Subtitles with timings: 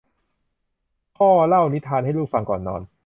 [1.17, 2.81] พ่อเล่านิทานให้ลูกฟังก่อนนอน